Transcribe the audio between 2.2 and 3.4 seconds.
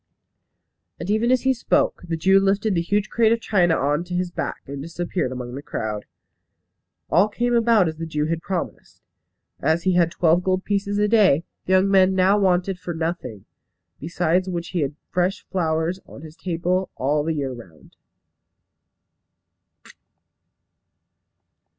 lifted the huge crate of